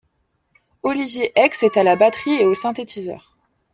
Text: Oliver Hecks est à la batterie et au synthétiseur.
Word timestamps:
Oliver 0.81 1.31
Hecks 1.35 1.61
est 1.61 1.77
à 1.77 1.83
la 1.83 1.95
batterie 1.95 2.33
et 2.41 2.45
au 2.45 2.55
synthétiseur. 2.55 3.37